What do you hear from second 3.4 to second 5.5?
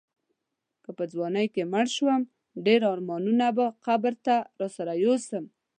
به قبر ته راسره یوسم.